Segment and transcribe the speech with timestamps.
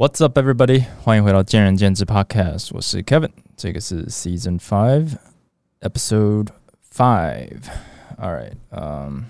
[0.00, 0.86] What's up, everybody？
[1.04, 5.12] 欢迎回到见仁见智 Podcast，我是 Kevin，这个是 Season Five
[5.80, 6.46] Episode
[6.90, 7.60] Five。
[8.18, 9.26] All right，嗯，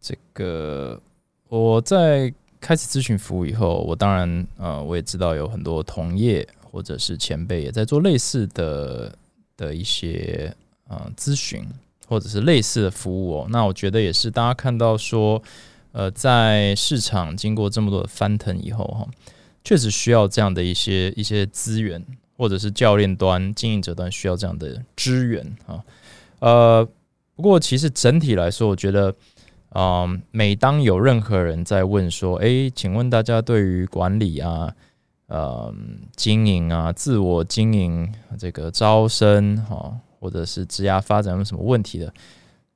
[0.00, 1.00] 这个
[1.48, 9.16] 我在开始咨询服务以后，我当然呃，我也知道有很多同业或者是前辈也在做类似的
[9.56, 10.52] 的一些
[10.88, 11.64] 呃咨询
[12.08, 13.46] 或者是类似的服务哦。
[13.48, 15.40] 那我觉得也是，大家看到说。
[15.94, 19.06] 呃，在市场经过这么多的翻腾以后，哈，
[19.62, 22.04] 确实需要这样的一些一些资源，
[22.36, 25.84] 或者是教练端、经营者端需要这样的支援啊。
[26.40, 26.88] 呃，
[27.36, 29.14] 不过其实整体来说，我觉得，
[29.70, 34.74] 嗯，每当有任何人在问说，诶，请问大家对于管理啊、
[35.28, 35.72] 呃，
[36.16, 42.12] 经营啊、自我经营这个招生哈，或者是职涯发展有什么问题的，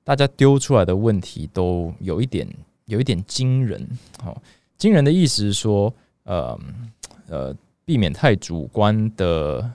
[0.04, 2.48] 大家丢出来的问题都有一点。
[2.88, 3.86] 有一点惊人，
[4.18, 4.42] 好，
[4.78, 5.92] 惊人的意思是说，
[6.24, 6.58] 呃
[7.28, 9.70] 呃，避免太主观的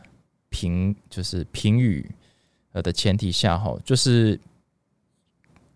[0.50, 2.09] 评，就是评语，
[2.72, 4.39] 呃的前提下，哈，就是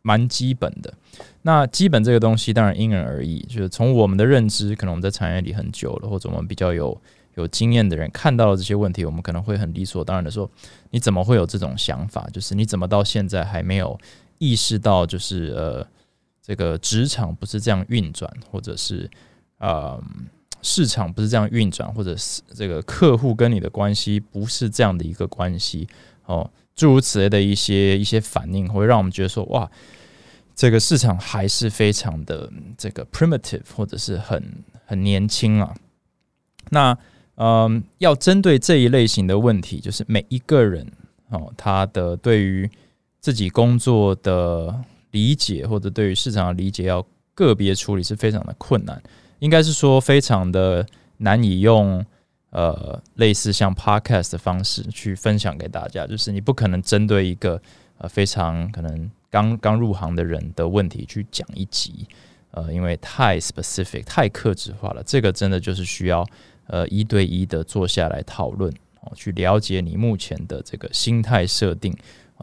[0.02, 0.92] 蛮基本的。
[1.44, 7.00] 那基本这个东西当然因人而异，就是从我们的认知，可能我们在产业里很久了，或者我们比较有
[7.36, 10.50] 有经验的人看到了这些问题，我们可能会很理所当然的说，
[10.90, 12.28] 你怎么会有这种想法？
[12.34, 13.96] 就是你怎么到现在还没有
[14.40, 15.88] 意识到，就是呃。
[16.48, 19.12] 这个职场不是这样运转，或者是
[19.58, 20.02] 呃
[20.62, 25.86] 市场不是这样运转，或者是这个客户跟你的关系不是这样的一个关系
[26.26, 29.70] 哦，诸如此类的一些一些反应，会让我们觉得说哇，
[30.56, 35.76] 这个市场还是非常的这个 primitive，或者是很很年轻啊。
[36.70, 36.98] 那
[37.36, 40.90] 嗯，要针对这一类型的问题，就是每一个人
[41.28, 42.72] 哦，他的对于
[43.20, 44.74] 自己工作的。
[45.12, 49.02] 理解或者对于市场的理解要个别处理是非常的困难，
[49.40, 50.86] 应该是说非常的
[51.18, 52.04] 难以用
[52.50, 57.62] 呃类似像 podcast 的方式去分享给大家，就是你不可能针对一个
[57.98, 62.08] 呃非常可能刚刚入行的人的问题去讲一集，
[62.52, 66.26] 呃，因为太 specific 太克制化了，这个真的就是需要
[66.66, 71.96] 呃一对一的坐下来讨论哦，去了解你目前的这个心态设定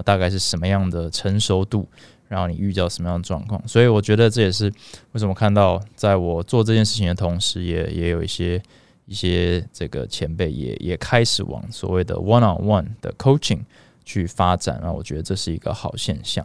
[0.02, 1.88] 大概是什么样的成熟度。
[2.26, 3.62] 然后你遇到什么样的状况？
[3.68, 4.64] 所以我觉得这也是
[5.12, 8.60] 为什么看到在我做这件事情的同时，也也有一些
[9.04, 13.60] 一些这个前辈也也开始往所谓的 one on one 的 coaching
[14.04, 14.80] 去发展。
[14.80, 16.44] 然后我觉得这是一个好现象。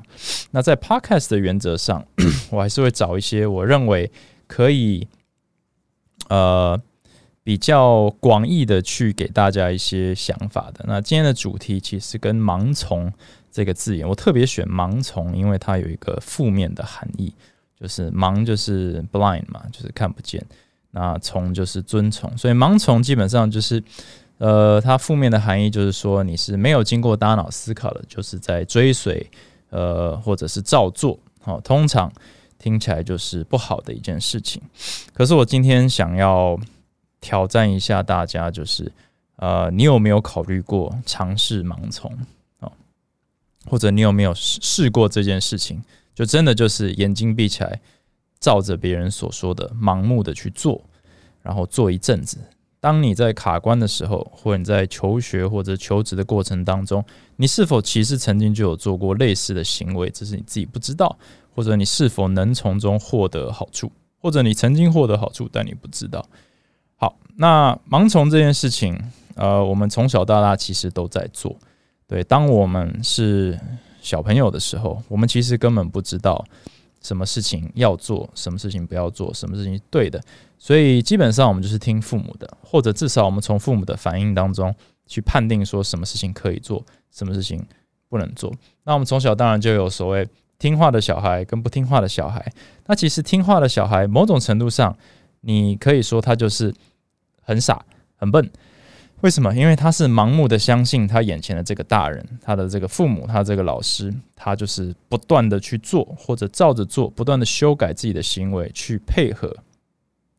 [0.52, 2.06] 那在 podcast 的原则上，
[2.52, 4.12] 我还是会找一些我认为
[4.48, 5.08] 可以
[6.28, 6.80] 呃
[7.42, 10.84] 比较广义的去给大家一些想法的。
[10.88, 13.12] 那今天的主题其实跟盲从。
[13.52, 17.34] 这个字眼，我特别选盲从，因为它有一个负面的含义，
[17.80, 20.46] 就是盲就是 blind 嘛，就是看不见。
[20.92, 23.84] 那从就是遵从，所以盲从基本上就是，
[24.40, 29.30] 呃，它负面的含义就是说你是没有经过大脑思考的，就是在追随，
[29.70, 31.20] 呃，或者是照做。
[31.42, 32.12] 好，通常
[32.58, 34.60] 听起来就是不好的一件事情。
[35.14, 36.60] 可是我今天想要
[37.22, 38.92] 挑战一下大家，就是
[39.36, 42.12] 呃，你有没有考虑过尝试盲从？
[43.70, 45.82] 或者你有没有试试过这件事情？
[46.16, 47.80] 就真的就是眼睛闭起来，
[48.40, 50.82] 照着别人所说的盲目的去做，
[51.42, 52.38] 然后做一阵子。
[52.82, 57.04] 当你在卡关的时候，或者你在求学或者求职的过程当中，
[57.36, 61.18] 你是否其实曾经就有做过类似的行为，只是你自己不知道？
[61.54, 63.92] 或者你是否能从中获得好处？
[64.18, 66.26] 或者你曾经获得好处，但你不知道？
[66.96, 68.98] 好，那盲从这件事情，
[69.36, 71.58] 呃，我们从小到大其实都在做。
[72.10, 73.58] 对，当我们是
[74.02, 76.44] 小朋友的时候，我们其实根本不知道
[77.04, 80.20] 什么事情要做，什么事情不要做，什么事情对的，
[80.58, 84.74] 所以基本上我们就是听父母的，或者至少我们从父母的反应当中
[85.06, 87.64] 去判定说什么事情可以做，什么事情
[88.10, 88.52] 不能做。
[88.86, 90.28] 那我们从小当然就有所谓
[90.58, 92.52] 听话的小孩跟不听话的小孩。
[92.88, 94.98] 那其实听话的小孩，某种程度上，
[95.42, 96.74] 你可以说他就是
[97.44, 97.86] 很傻、
[98.16, 98.50] 很笨。
[99.22, 99.54] 为什么？
[99.54, 109.54] 因为他是盲目的相信他眼前的这个大人，他的这个父母，他这个老师，他就是不断的去做或者照着做，不断的修改自己的行为，去配合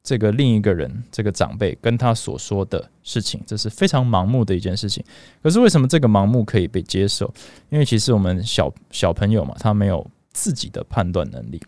[0.03, 5.05] 这个另一个人，这个长辈跟他所说的事情，这是非常盲目的一件事情。
[5.43, 7.31] 可是为什么这个盲目可以被接受？
[7.69, 11.61] 因为其实我们小小朋友嘛，他没有自己的判断能力。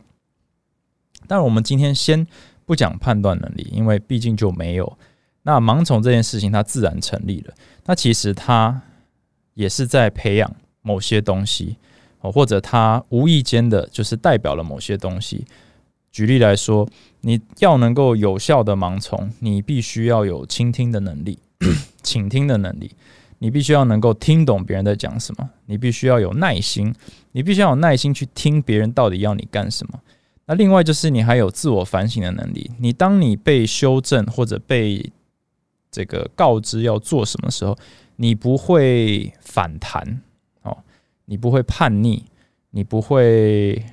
[1.26, 2.26] 但我们今天先
[2.64, 4.98] 不讲判断能力，因为毕竟就没有。
[5.42, 7.54] 那盲从这件事情，它自然成立了。
[7.84, 8.80] 那其实它
[9.54, 11.76] 也是在培养某些东西
[12.20, 15.44] 哦，或者它无意间的就是代表了某些东西，
[16.10, 16.88] 举例来说，
[17.22, 21.38] 你要能够有效的盲从，你必须要有倾听的能力，
[22.02, 22.90] 倾听的能力。
[23.38, 26.94] 你必须要能够听懂别人在讲什么，你必须要有耐心，
[27.32, 29.98] 你必须要有耐心去听别人到底要你干什么。
[30.46, 32.70] 那另外就是你还有自我反省的能力。
[32.78, 35.10] 你当你被修正或者被
[35.92, 37.78] 这个告知要做什么时候，
[38.16, 40.20] 你不会反弹
[40.62, 40.76] 哦，
[41.26, 42.24] 你不会叛逆，
[42.70, 43.84] 你不会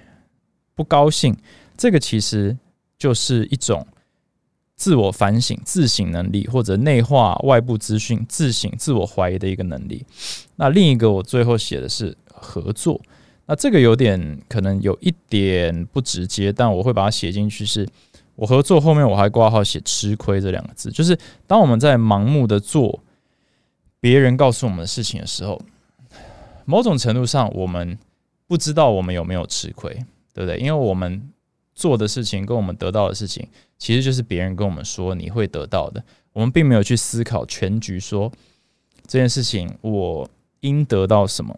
[0.74, 1.38] 不高兴。
[1.78, 2.58] 这个其实
[2.98, 3.86] 就是一种。
[4.76, 10.06] 自我反省、自省能力，或者内化外部资讯、自省、自我怀疑的一个能力。
[10.56, 12.98] 那另一个，我最后写的是合作。
[13.46, 17.66] 那这个有点可能有一点不直接，但我会把它写进去。
[17.66, 17.86] 是
[18.40, 23.02] 我合作后面我还挂号写“吃亏”这两个字，就是当我们在盲目的做
[24.00, 25.62] 别人告诉我们的事情的时候，
[26.64, 28.00] 某种程度上我们
[28.48, 29.92] 不知道我们有没有吃亏，
[30.34, 30.58] 对不对？
[30.58, 31.22] 因为我们
[31.76, 33.46] 做的事情跟我们得到的事情。
[33.78, 36.02] 其实就是别人跟我们说你会得到的，
[36.32, 38.32] 我们并没有去思考全局，说
[39.06, 40.30] 这件事情我
[40.62, 41.54] 应得到什么，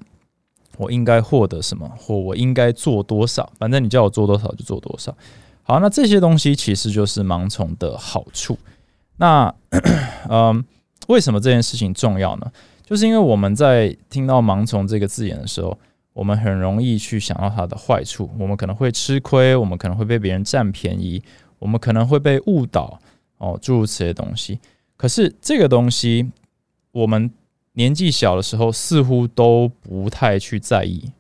[0.78, 3.52] 我应该获得什么，或我应该做多少。
[3.60, 5.16] 反正你叫我做多少就做多少。
[5.64, 8.58] 好，那这些东西其实就是盲从的好处。
[9.18, 9.54] 那
[10.30, 10.64] 嗯，
[11.08, 12.52] 为什么这件事情重要呢？
[12.84, 15.78] 就是因为我们在听到盲从这个字眼的时候，
[16.14, 21.24] 我们很容易去想到它的坏处，我们可能会吃亏，我们可能会被别人占便宜。
[21.60, 23.00] 我们可能会被误导
[23.38, 24.60] 哦，诸如此类东西。
[24.98, 26.30] 可是这个东西，
[26.92, 27.32] 我们
[27.74, 31.12] 年纪小的时候似乎都不太去在意。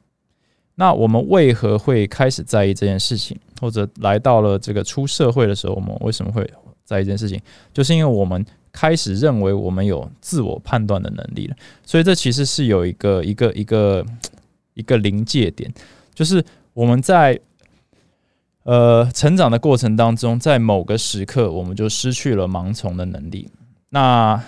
[0.76, 3.40] 那我们为何会开始在意这件事情？
[3.62, 6.42] 或者来到了这个出社会的时候，我们为什么会
[6.84, 7.40] 在意这件事情？
[7.72, 11.56] 就是因为我们开始认为我们有自我判断的能力了。
[11.86, 14.06] 所以这其实是有一个一个一个
[14.74, 15.72] 一个临界点，
[16.14, 16.44] 就是
[16.74, 17.40] 我们在。
[18.64, 23.50] 呃，成长的过程当中，在某个时刻，我们就失去了盲从的能力。
[23.90, 24.40] 那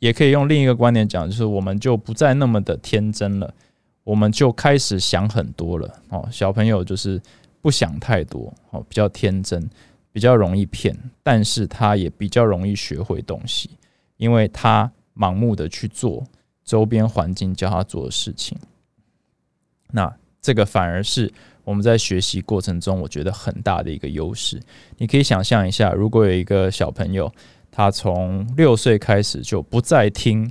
[0.00, 3.54] 也可以用另一个观点讲，就是我们就不再那么的天真了，
[4.02, 5.88] 我们就开始想很多了。
[6.08, 7.22] 哦，小朋友就是
[7.66, 9.68] 不想太多，哦，比较天真，
[10.12, 13.70] 比较容易骗，但是他也比较容易学会东西，
[14.18, 16.22] 因为他盲目的去做
[16.64, 18.56] 周边环境教他做的事情。
[19.90, 21.32] 那这个反而是。
[21.64, 24.62] 我们在学习过程中，我觉得很大的一个优势。
[24.98, 27.28] 你可以想象一下，如果有一个小朋友，
[27.72, 30.48] 他从六岁开始就不再听，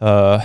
[0.00, 0.38] 呃，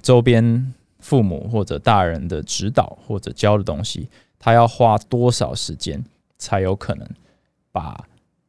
[0.00, 4.08] 周边父母或者大人的指导或者教的东西，
[4.44, 6.04] 他要花多少时间
[6.36, 7.08] 才有可能
[7.72, 7.98] 把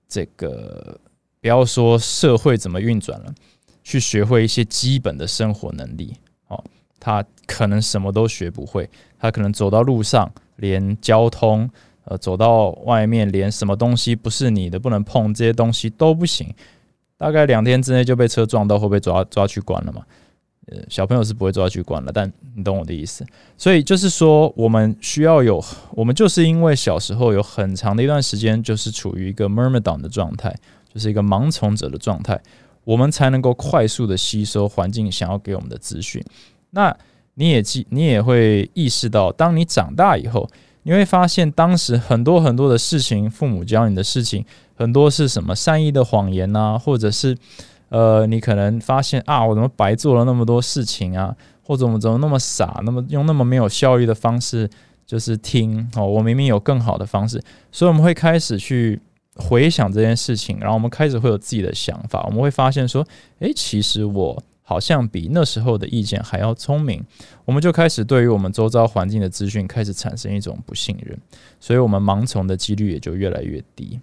[0.09, 0.99] 这个
[1.39, 3.33] 不要说社会怎么运转了，
[3.81, 6.13] 去学会一些基本的生活能力？
[6.49, 6.61] 哦，
[6.99, 8.89] 他可能什么都学不会。
[9.17, 11.69] 他可能走到路上，连交通，
[12.03, 16.53] 呃，走到外面，连什么东西不是你的不能碰，这些东西都不行。
[17.15, 20.05] 大概两天之内就被车撞到，会被抓抓去关了嘛？
[20.67, 23.25] 呃，小朋友是不会抓去关了，但你懂我的意思。
[23.57, 30.55] 所以就是说，我们需要有，我们就是因为小时候有很长的一段时间就是处于一个 murmur 的状态，
[30.91, 32.41] 就是一个盲从者的状态，
[32.83, 36.23] 我们才能够快速的吸收环境想要给我们的资讯。
[36.71, 36.95] 那
[37.35, 40.49] 你也记，你也会意识到，当你长大以后，
[40.83, 47.37] 你会发现当时很多很多的事情，父母教你的事情，很多是什么善意的谎言呐，或者是，
[47.89, 54.69] 呃，你可能发现啊，我怎么白做了那么多事情啊，或者我们怎么那么傻，那么用那么没有效率的方式，
[55.05, 58.99] 就是听哦，我明明有更好的方式，所以我们会开始去
[59.35, 63.05] 回想这件事情，然后我们开始会有自己的想法，我们会发现说，
[63.39, 64.41] 诶，其实我。
[64.67, 66.99] 好像比那时候的意见还要聪明，
[67.45, 71.15] 我们就开始对于我们周遭环境的资讯开始产生一种不信任，
[71.59, 73.99] 所以我们盲从的几率也就越来越低。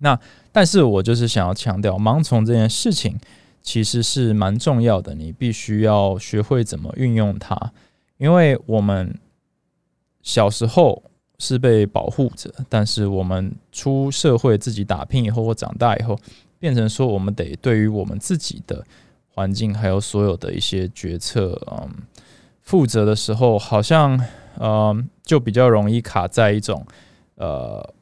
[0.00, 0.18] 那
[0.52, 3.18] 但是我就是想要强调，盲从这件事情
[3.62, 7.72] 其实是蛮重要的，你必须要学会怎么运用它，
[8.18, 9.18] 因为我们
[10.22, 11.02] 小时候
[11.38, 16.18] 是被保护着，但是我们出社会自己打拼以后或长大以后，
[16.58, 18.84] 变成说我们得对于我们自己的。
[19.36, 21.90] 环境还有所有的一些决策，嗯，
[22.62, 24.16] 负责的时候，好像，
[24.60, 26.86] 嗯，就比较容易卡在一种，
[27.34, 27.92] 呃，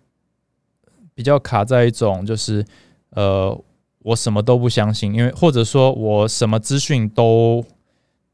[1.22, 2.64] 比较卡在一种，就是，
[3.10, 3.56] 呃，
[4.00, 7.64] 我什么都不相信，因为或者说我什么资讯都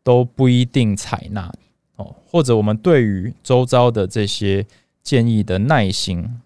[0.03, 1.53] 都不一定采纳，
[1.97, 4.65] 哦，或者我们对于周遭的这些
[5.03, 6.41] 建议的耐心，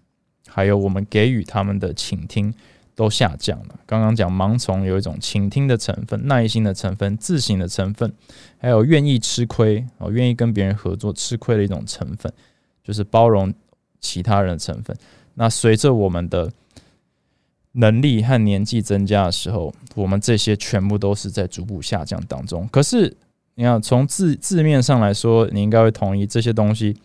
[0.49, 2.53] 还有我们给予他们的倾听。
[2.95, 3.79] 都下降了。
[3.87, 8.13] 刚刚讲盲从有一种倾听的成分、耐心的成分、自省的成分，
[8.59, 12.31] 还有愿意吃亏哦，愿意跟别人合作吃亏的一种成分，
[12.83, 13.51] 就是包容
[13.99, 14.95] 其他人的成分。
[15.35, 16.51] 那随着我们的
[17.73, 22.67] 能力和年纪增加的时候，我们这些全部都是在逐步下降当中。
[22.71, 23.15] 可是，
[23.55, 26.95] 你看从字字面上来说，你应该会同意这些东西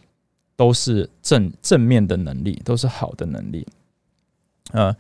[0.57, 3.67] 都是正正面的能力，都是好的能力。
[4.73, 4.95] 呃，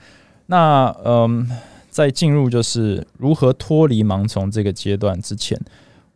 [0.46, 1.46] 那嗯，
[1.90, 5.60] 在进入就是如何脱离盲从这个阶段之前，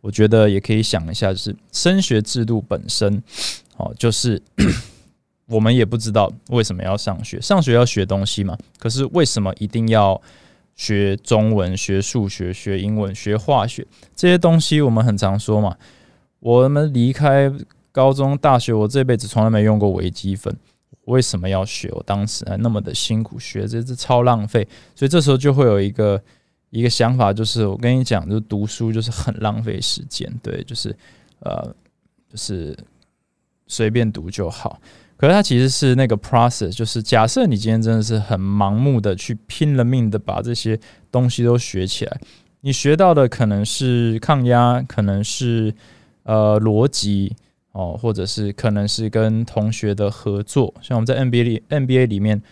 [0.01, 3.21] 我觉得也可以想一下，就是升学制度本身，
[3.77, 4.41] 哦，就是。
[5.47, 8.57] 我们也不知道为什么要上学，上学要学东西嘛？
[8.79, 10.19] 可是为什么一定要
[10.75, 13.85] 学中文、学数学、学英文、学化学
[14.15, 14.81] 这些东西？
[14.81, 15.77] 我们很常说嘛，
[16.39, 17.51] 我们离开
[17.91, 20.55] 高中、大学，我这辈子从来没用过微积分，
[21.05, 21.89] 为什么要学？
[21.91, 24.67] 我当时还那么的辛苦学，这是超浪费。
[24.95, 26.19] 所以这时候就会有一个
[26.69, 30.95] 一个想法，就是我跟你讲，就是读书就是很浪费时间，对，就是
[31.41, 31.75] 呃，
[32.31, 32.75] 就是
[33.67, 34.79] 随便读就好。
[35.23, 40.77] 可是它其实是那个 process，就是假设你今天真的是很盲目的去拼了命的把这些
[41.09, 42.19] 东西都学起来，
[42.59, 45.73] 你学到的可能是抗压，可能是
[46.23, 47.33] 呃逻辑
[47.71, 50.73] 哦，或者是可能是跟同学的合作。
[50.81, 52.43] 像我们在 NBA 里 NBA 里面，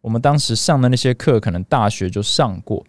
[0.00, 2.86] 我们当时上的那些课，可能大学就上过，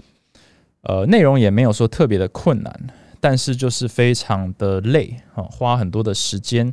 [0.81, 2.79] 呃，内容也没有说特别的困难，
[3.19, 6.71] 但是就是非常的累啊，花很多的时间。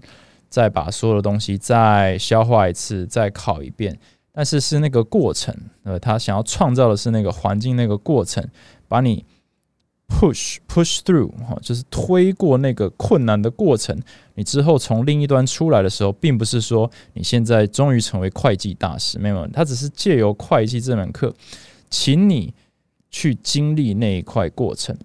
[0.48, 3.98] 再把所有的东西再消化一次，再考一遍，
[4.32, 8.42] 但是是那个过程，呃，他想要创造的是那个环境，那个过程，
[8.88, 9.24] 把你
[10.08, 13.94] push push through 哈，就是推过那个困难的过程。
[14.36, 21.34] 你之后从另一端出来的时候，并不是说你现在终于成为会计大师，没有，他只是借由会计这门课，
[21.90, 22.54] 请你
[23.10, 24.96] 去经历那一块过程，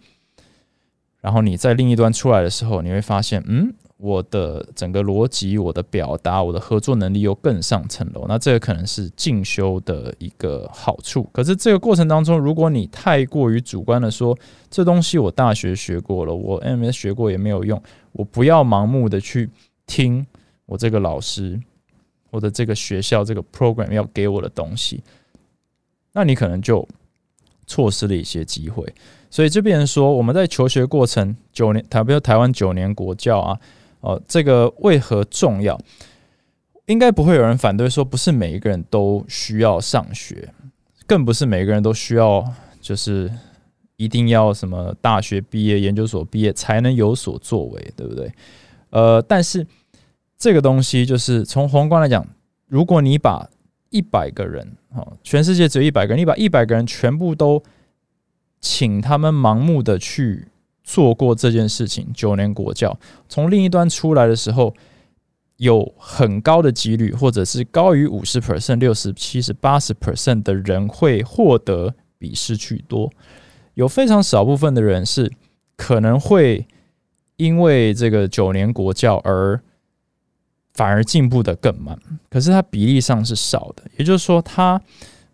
[1.19, 3.73] 然后你在另一端出来的时候，你会发现，嗯。
[4.03, 11.23] 我的整个逻辑、我的表达、我的合作能力又更上层楼，那这个可能是进修的一个好处。
[11.31, 14.37] 可是这个过程当中，如果你太过于主观的说，
[14.69, 17.81] 这东西我大学学过了，我 M S 学过也没有用，
[18.11, 19.49] 我不要盲目的去
[19.87, 20.27] 听
[20.65, 21.57] 我这个老师
[22.29, 25.01] 或者这个学校这个 program 要给我的东西，
[26.11, 26.85] 那你可能就
[27.65, 28.85] 错失了一些机会。
[29.29, 33.57] 所以这边说，我们在求学过程九年，台比如台湾九年国教啊。
[34.03, 35.79] 哦，这个为何重要？
[36.87, 40.53] 应该不会有人反对说，不是每一个人都需要上学，
[41.07, 42.45] 更不是每个人都需要，
[42.81, 43.31] 就是
[43.95, 48.29] 一定要什么大学毕业、研究所毕业才能有所作为，对不对？
[48.89, 49.65] 呃，但是
[50.37, 52.27] 这个东西就是从宏观来讲，
[52.67, 53.49] 如果你把
[53.89, 57.63] 一百个人，哦，全世界只有一百个人，你把一百个人全部都
[58.59, 60.49] 请他们盲目的去。
[60.83, 62.99] 做过这件事情，九年国教
[63.29, 64.75] 从另一端出来的时候，
[65.55, 73.09] 有很高的几率，或者是高于五十 percent、六十七十、八十 percent 的人会获得比失去多。
[73.75, 75.31] 有非常少部分的人是
[75.77, 76.67] 可能会
[77.37, 79.59] 因为这个九年国教而
[80.73, 81.97] 反而进步的更慢，
[82.29, 83.83] 可是它比例上是少的。
[83.97, 84.81] 也就是说，它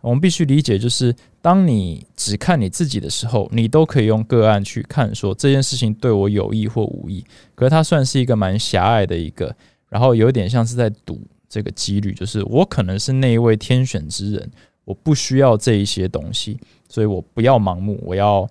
[0.01, 1.15] 我们必须理解就是。
[1.41, 7.25] 当你只看你自己的时候，你都可以用个案去看，说这件事情对我有益或无益。
[7.55, 9.55] 可是它算是一个蛮狭隘的一个，
[9.87, 14.51] 然后有点像是在赌这个几率，就是我可能是那一位天选之人，
[14.83, 18.45] 我不需要这一些东西，所以我不要盲目，我要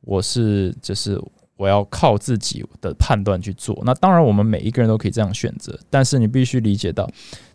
[0.00, 1.20] 我是就是
[1.56, 3.78] 我要靠自己的判断去做。
[3.84, 7.06] 那当然，我们每一个人都可以这样选择，但是你必须理解到，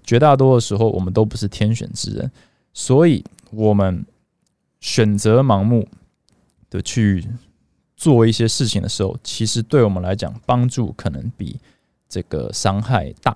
[0.03, 2.31] 绝大多数时候我们都不是天选之人，
[2.73, 4.05] 所以我们。
[4.87, 5.85] 选择盲目
[6.69, 7.27] 的去
[7.97, 11.59] 做一些事情的时候，其实对我们来讲帮助可能比
[12.07, 13.35] 这个伤害大。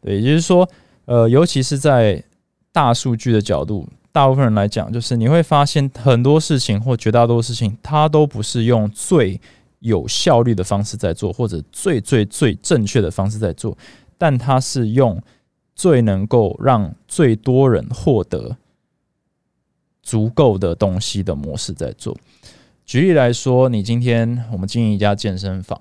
[0.00, 0.68] 对，也就是说，
[1.06, 2.22] 呃，尤其是在
[2.70, 9.40] 大数据的角度，大部分人来讲，就是你会发现很多事情或绝大多数事情，它都不是用最
[9.80, 13.76] 有效率的方式在做，或者最最最正确的方式在做，
[14.16, 15.20] 但它是用
[15.74, 18.56] 最能够让最多人获得。
[20.02, 22.16] 足够的东西的模式在做。
[22.84, 25.80] 举例来说，你今天我们经营一家健身房，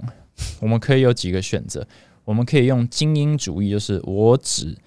[0.60, 1.86] 我们可以有几个选择。
[2.24, 4.78] 我们可以用精英主义，就是我只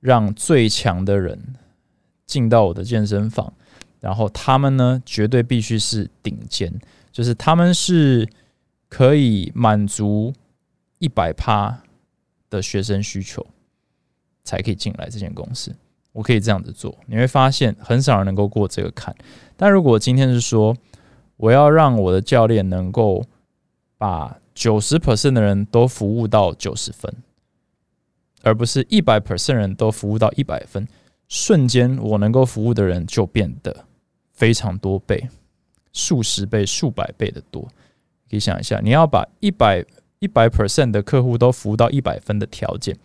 [0.00, 1.54] 让最强的人
[2.26, 3.52] 进到我的健身房，
[4.00, 6.72] 然后他们呢绝对必须是顶尖，
[7.12, 8.26] 就是他们是
[8.88, 10.32] 可以满足
[10.98, 11.82] 一百趴
[12.48, 13.46] 的学生需求，
[14.42, 15.76] 才可以进来这间公司。
[16.12, 19.14] 我可以这样子做，你会发现很少人能够过这个坎。
[19.56, 20.76] 但如果今天是说，
[21.36, 23.24] 我要让我的教练能够
[23.96, 27.14] 把九十 percent 的人都服务到九十分，
[28.42, 30.88] 而不是一百 percent 人都服务到一百分，
[31.28, 33.84] 瞬间我能够服务的人就变得
[34.32, 35.28] 非常多倍、
[35.92, 37.62] 数十倍、数百倍的多。
[38.28, 39.84] 可以想一下，你要把一百
[40.18, 42.96] 一百 percent 的客户都服务到一百分的条件，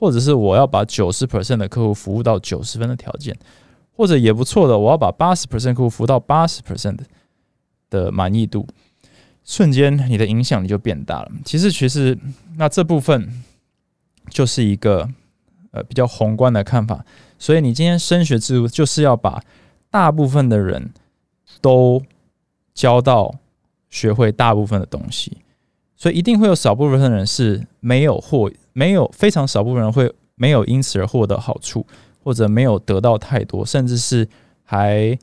[0.00, 3.36] 或者是我要把九十 percent 的客户服务到九十分的条件，
[3.92, 6.98] 或者也不错的，我要把八十 percent 客户服务到八十 percent
[7.90, 8.66] 的满意度。
[9.44, 11.30] 瞬间，你的影响力就变大了。
[11.44, 12.16] 其实，其实
[12.56, 13.42] 那这部分
[14.30, 15.06] 就是一个
[15.72, 17.04] 呃比较宏观的看法。
[17.38, 19.42] 所以，你今天升学制度就是要把
[19.90, 20.90] 大部分的人
[21.60, 22.02] 都
[22.72, 23.34] 教到
[23.90, 25.36] 学会大部分的东西。
[26.00, 31.86] 所以，一定会有少部分的人是没有获，没有非常少部分人会没有因此而获得好处，
[32.24, 34.26] 或者没有得到太多，甚至是
[34.64, 35.16] 还。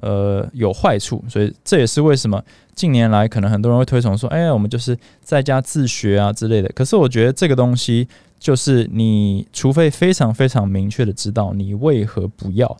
[0.00, 2.42] 呃，有坏处，所以这也是为什么
[2.74, 6.68] 近年来可能很多人会推崇说，哎，我们就是在家自学啊之类的。
[6.74, 8.06] 可是我觉得这个东西
[8.38, 12.76] 就是你，除非非常非常明确的知道你为何不要，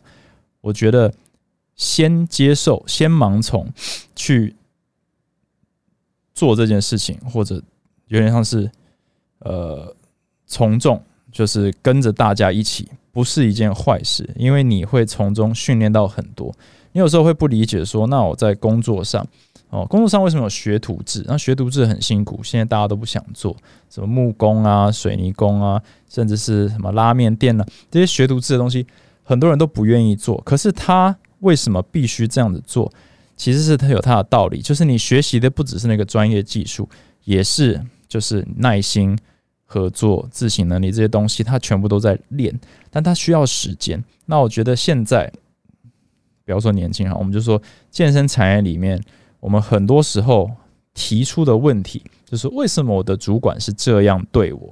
[0.59, 1.11] 我觉得
[1.77, 3.65] 先接受、先盲从
[4.13, 4.53] 去
[6.35, 7.55] 做这件事情，或者
[8.09, 8.69] 有点像是
[9.39, 9.95] 呃
[10.45, 11.01] 从众，
[11.31, 16.53] 就是跟着大家一起，不是一件坏事，因为你会从中训练到很多。
[16.91, 19.25] 你有时候会不理解，说那我在工作上，
[19.69, 21.23] 哦，工作上为什么有学徒制？
[21.27, 23.55] 那学徒制很辛苦，现在大家都不想做，
[23.89, 27.65] 什么木工啊、水泥工啊，甚至是什么拉面店呢？
[27.89, 28.85] 这些学徒制的东西，
[29.23, 30.41] 很多人都不愿意做。
[30.45, 32.91] 可是他为什么必须这样子做？
[33.35, 36.89] 其实是他有他的道理，就是你学习的不只是那个专业技术，
[37.23, 39.17] 也是就是耐心、
[39.65, 42.57] 合作、自省能力这些东西，他全部都在练，
[42.89, 44.03] 但他需要时间。
[44.25, 45.31] 那我觉得现在。
[46.47, 49.03] 不要说年轻哈，我们就说健身产业里面，
[49.39, 50.47] 我们很多时候
[50.93, 54.71] 提出的问题就是为什么我的主管是这样对我？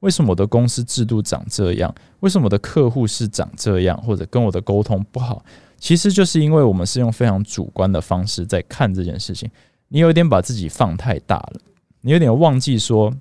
[0.00, 1.94] 为什么我的公司制度长这样？
[2.20, 3.98] 为什么我的客户是长这样？
[4.02, 5.42] 或者跟我的沟通不好？
[5.84, 9.50] 其实就是因为我们是用非常主观的方式在看这件事情。
[9.88, 11.60] 你有点把自己放太大了，
[12.00, 13.14] 你有点忘记说，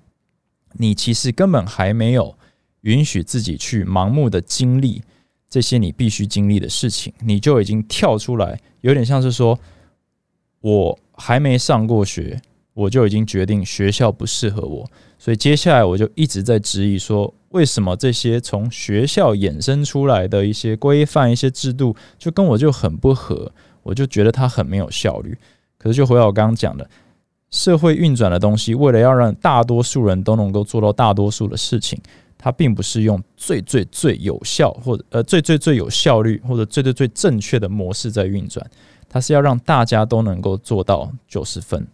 [0.71, 2.38] 你其实根本还没有
[2.84, 5.04] 允许自己去盲目的经历。
[5.49, 9.60] 这些你必须经历的事情，你就已经跳出来，有点像是说，
[10.62, 12.41] 我还没上过学，
[12.73, 23.51] 我就已经决定学校不适合我，所以接下来我就一直在质疑说，为什么这些从学校衍生出来的一些规范、一些制度，就跟我就很不合，
[23.83, 25.38] 我就觉得它很没有效率。
[25.77, 26.89] 可是就回到我刚刚讲的，
[27.51, 32.01] 社会运转的东西，为了要让大多数人都能够做到大多数的事情。
[32.36, 38.69] 它并不是用最最最有效或者呃最最最有效率或者最最最正确的模式在运转，
[39.07, 41.88] 它是要让大家都能够做到九十分，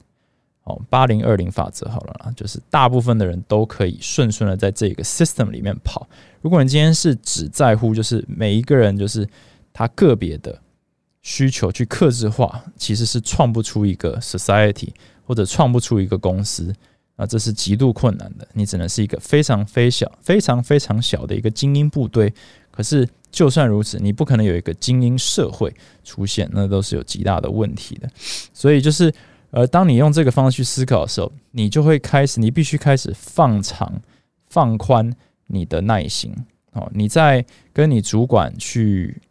[0.70, 6.08] 哦，八零二零法则好了啦，就是大部分的人都可以顺顺的在这个 system 里面跑。
[6.42, 9.28] 如果你今天是只在乎就是每一个人就是
[9.74, 10.58] 他个别的
[11.22, 14.90] 需求去克制化，其实是创不出一个 society
[15.26, 16.74] 或者创不出一个公司。
[17.16, 22.34] 啊，这是极度困难的，你只能是一个非常非小、非常非常小的一个精英部队。
[22.72, 25.70] 可是，就算如此，你不可能有一个精英社会
[26.06, 28.10] 出现，那都是有极大的问题的。
[28.54, 29.14] 所以，就是，
[29.52, 34.02] 而，当你用这个方式去思考的时候，你就会开始，你必须开始放长、
[34.48, 35.12] 放宽
[35.48, 36.34] 你的耐心。
[36.74, 39.22] 哦，你在跟你主管去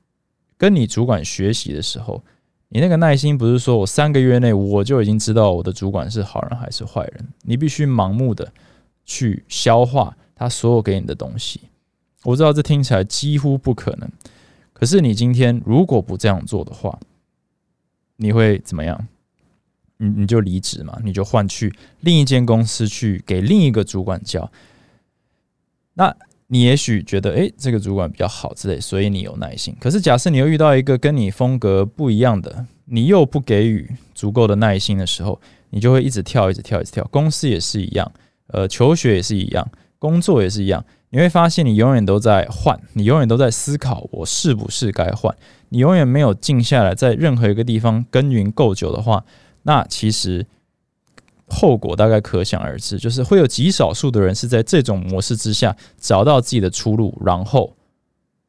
[0.57, 2.23] 跟你主管学习的时候。
[2.71, 8.53] 你那个耐心不是说我三个月内我就已经知道我的主管是好人还是坏人，你必须盲目的
[9.07, 11.63] 去消化他所有给你的东西。
[12.25, 14.11] 我知道这听起来几乎不可能，
[14.75, 17.01] 可是你今天如果不这样做的话，
[18.17, 19.09] 你会怎么样？
[19.99, 24.51] 你你就离职嘛，你就换去另一间公司去给另一个主管教。
[25.95, 26.17] 那。
[26.51, 29.77] 你也许觉得，诶，这个主管比较好之类，所以你有耐心。
[29.79, 37.07] 可是，假设你又遇到一个跟你风格不一样的，你又不给予足够的耐心的时候，你就会一直跳，一直跳，一直跳。
[37.11, 38.11] 公司也是一样，
[38.47, 40.83] 呃，求学也是一样，工作也是一样。
[41.11, 45.37] 你会发现，你永远都在换，你永远都在思考，我是不是该换？
[45.69, 49.23] 你永远没有静下来，在任何一个地方耕耘够久的话，
[49.63, 50.47] 那其实。
[51.51, 57.75] 后果大概可想而知，就是会有极少数的人是在这种模式之下找到自己的出路，然后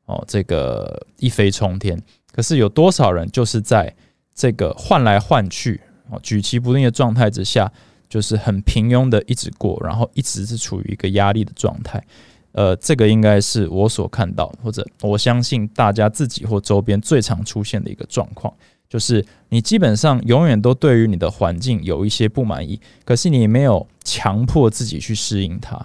[0.03, 1.97] 哦，这个一飞冲天。
[2.33, 3.95] 可是有多少人就是在
[4.35, 7.71] 这个换来换去、哦举棋不定的状态之下，
[8.09, 12.03] 就是很平庸的一直过，然后一直是处于一个压力的状态。
[12.51, 18.53] 呃，这个应该是我所看到，或者我相信大家自己或周边最常出现的一个状况。
[18.89, 25.75] 就是你基本上永远都对于你的环境有一些不满意，可是你没有强迫自己去适应它，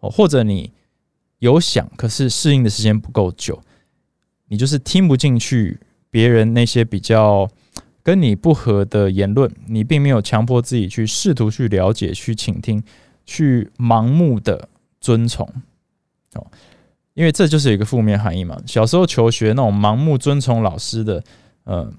[0.00, 0.70] 哦，或者你
[1.38, 3.60] 有想，可是适应的时间不够久。
[4.48, 5.78] 你就是听不进去
[6.10, 7.48] 别人那些比较
[8.02, 12.82] 跟你不合的言论，你并没有强迫自己去试图去了解、去倾听、
[13.24, 14.68] 去盲目的
[15.00, 15.46] 遵从
[16.34, 16.46] 哦，
[17.14, 18.58] 因为这就是一个负面含义嘛。
[18.66, 21.22] 小时候求学那种盲目遵从老师的，
[21.64, 21.92] 呃，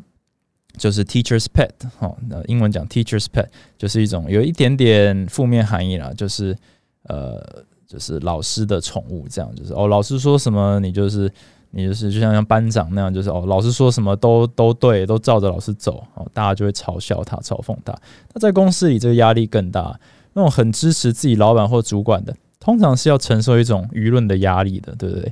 [0.80, 3.46] 就是 teacher's pet 哦，那英文讲 teacher's pet
[3.78, 6.58] 就是一种有一点点负面含义啦，就是
[7.04, 7.40] 呃，
[7.86, 11.32] 就是老师的宠物这样，就是哦，老师说什么你就是。
[11.72, 17.96] 你就是就像像班长那样，就是哦，老师说什么都都对，都照着老师走哦，大家就会嘲笑他、嘲讽他。
[18.34, 19.96] 那在公司里，这个压力更大。
[20.34, 25.32] 那种很支持自己老板或主管的，通常是要承受一种舆论的压力的，对不对？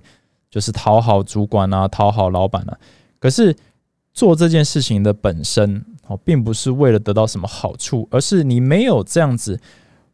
[0.51, 2.77] 就是讨好主管啊，讨好老板啊。
[3.17, 3.55] 可是
[4.17, 9.61] 做这件事情的本身哦，并不是为了得到什么好处，而是你没有这样子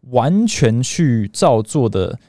[0.10, 2.20] 完全去照做的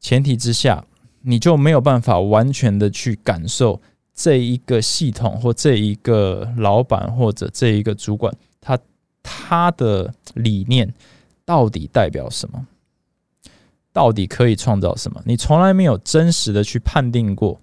[0.00, 0.82] 前提之下。
[1.20, 3.80] 你就没有办法完全的去感受
[4.14, 8.78] 这一个系统或这一个老板或者这一个主管，他
[9.22, 10.92] 他的理念
[11.44, 12.66] 到底代表什么？
[13.92, 15.20] 到底可以创造什么？
[15.26, 17.60] 你从来没有真实的去判定过，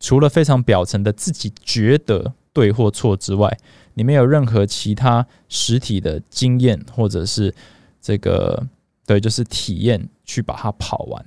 [0.00, 3.56] 除了非常表层的自己觉得对或错之外，
[3.94, 7.54] 你没有任何其他实体的经验或者是
[8.00, 8.66] 这个
[9.06, 11.24] 对，就是体验去把它跑完。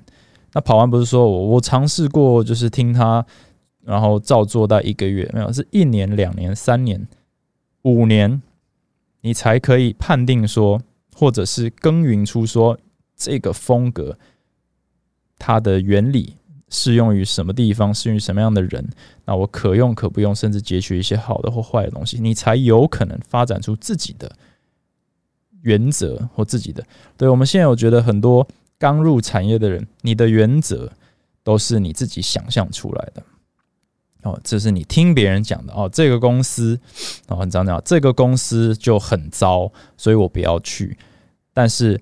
[0.52, 3.26] 那跑完不是说我我尝试过，就是听他，
[3.86, 7.08] 然后照做到一个月没有，是一年、两年、三年、
[7.84, 8.42] 五年，
[9.22, 10.82] 你才可以判定说，
[11.16, 12.78] 或者是耕耘出说
[13.16, 14.18] 这个风格
[15.40, 16.36] 它的原理
[16.72, 18.90] 适用于什么地方，适用于什么样的人，
[19.26, 24.36] 那我可用可不用，甚至截取一些好的或坏的东西，你才有可能发展出自己的
[25.62, 26.84] 原则或自己的。
[27.16, 28.48] 对我们现在我觉得很多。
[28.82, 30.92] 刚入产业的人，你的原则
[31.44, 33.22] 都是你自己想象出来的。
[34.24, 35.88] 哦，这是你听别人讲的哦。
[35.94, 36.80] 这个公司
[37.28, 40.98] 哦，很讲讲，这个公司就很糟，所以我不要去。
[41.54, 42.02] 但是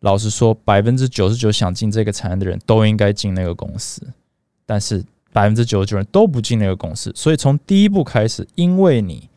[0.00, 4.02] 老实说，百分之九十九想进这个产业的人都应该进那个公司，
[4.64, 7.12] 但是百分之九十九人都不进那个公司。
[7.14, 9.28] 所以从第一步开始，因为你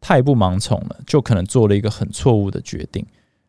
[0.00, 3.04] 太不盲从了，就可能做了一个很错误的决定。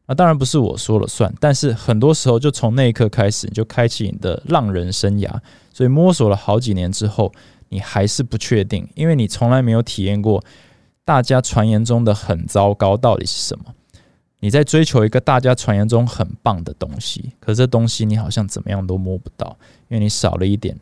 [0.07, 5.29] 那当然不是我说了算，但是很多时候就从那一刻开始，你就开启你的浪人生涯。
[5.73, 7.31] 所以摸索了好几年之后，
[7.69, 10.43] 你还是不确定，因为你从来没有体验过
[11.03, 13.65] 大家传言中的很糟糕到底是什么。
[14.45, 20.79] 你在追求一个大家传言中很棒的东西，可这东西你好像怎么样都摸不到，因为你少了一点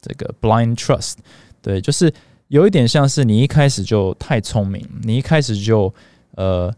[0.00, 1.18] 这个 blind trust。
[1.60, 2.12] 对，就是
[2.48, 5.94] 有一点像是你一开始就太聪明，你一开始就
[6.32, 6.74] 呃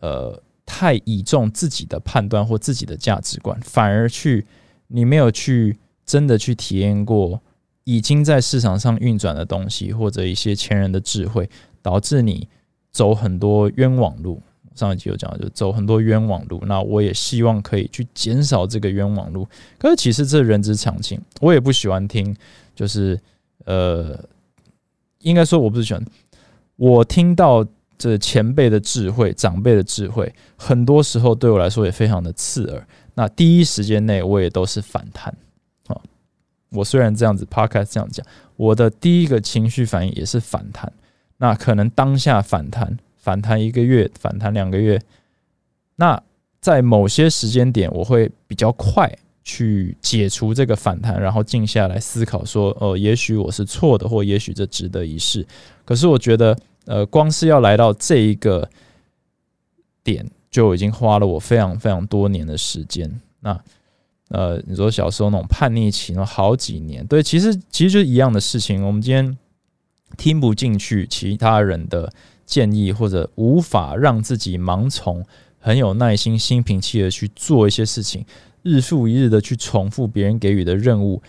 [0.00, 0.42] 呃。
[0.68, 4.44] 太倚重自己的判断或自己的价值观，反而去
[4.88, 7.40] 你没有去真的去体验过
[7.84, 11.48] 已经在市场上运转的东西，或者一些前人的智慧，
[11.80, 12.48] 导致你
[12.90, 14.42] 走很多冤枉路。
[14.76, 16.62] 上一集有讲，就走很多冤枉路。
[16.66, 19.48] 那我也希望可以去减少这个冤枉路。
[19.78, 22.36] 可是其实这人之常情，我也不喜欢听，
[22.74, 23.18] 就是
[23.64, 24.16] 呃，
[25.20, 26.04] 应该说我不是喜欢，
[26.76, 27.66] 我听到。
[27.98, 32.86] 这前辈的智慧，长辈的智慧，很多时候对我来说也非常的刺耳。
[33.14, 35.34] 那第一时间内，我也都是反弹
[35.86, 35.98] 啊。
[36.68, 40.92] 我虽然这样子，Podcast 这样讲，我的第一个情绪反应也是反弹。
[41.38, 45.02] 那可能当下反弹，反弹一个月，反弹两个月。
[45.96, 46.22] 那
[46.60, 49.12] 在某些时间点，我会比较快
[49.42, 55.44] 去解除这个反弹，然后静下来思考，说，哦，也许我是错的，或也许这值得一试。
[55.84, 56.56] 可是我觉得。
[56.88, 58.70] 呃，光是要来到这一个
[60.04, 63.20] 点，就已经花了我非常非常多年的时间。
[63.40, 63.60] 那
[64.28, 68.86] 呃，你说小时候那种叛逆期，那好几年，对，其实其实就一样的事情。
[68.86, 69.36] 我们今天
[70.16, 72.12] 听不进去其他人的
[72.46, 75.22] 建议，或者无法让自己盲从，
[75.58, 78.24] 很有耐心、心平气和去做一些事情，
[78.62, 81.20] 日复一日的去重复别人给予的任务，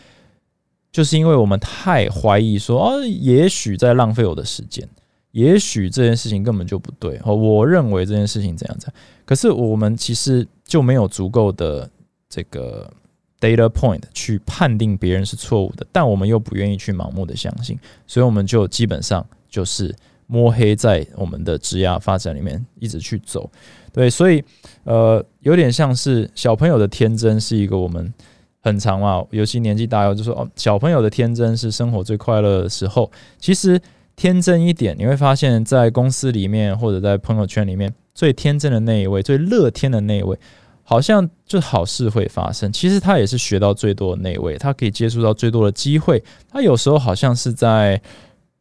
[0.91, 4.88] 就是因为我们太怀疑说，哦，也许在浪费我的时间。
[5.32, 11.88] 也许这件事情根本就不对，哦，我认为这件事情怎样怎样，可是我们其实就没有足够的
[12.27, 12.91] 这个
[13.39, 17.77] data point 去判定别人是错误的，但我们又不愿意去盲目的相信，
[18.08, 19.93] 所以我们就基本上就是
[20.27, 23.49] 摸黑在我们的职业发展里面一直去走，
[23.91, 24.43] 对，所以
[24.83, 28.13] 呃，有点像是小朋友的天真是一个我们
[28.61, 33.81] 很长嘛，尤其年纪大了就说哦，小朋友的天真是生活最快乐的时候，其实。
[34.19, 40.35] 天真一点，你会发现在公司里面或者在朋友圈里面，最天真的那一位、最乐天的那一位，
[40.81, 42.73] 好像就好事会发生。
[42.73, 46.23] 其实他也是学到最多的那位，他可以接触到最多的机会。
[46.51, 48.01] 他有时候好像是在